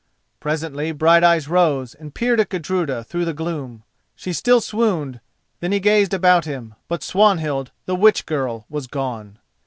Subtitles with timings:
[0.39, 3.83] Presently Brighteyes rose and peered at Gudruda through the gloom.
[4.15, 5.19] She still swooned.
[5.59, 9.37] Then he gazed about him—but Swanhild, the witchgirl, was gone.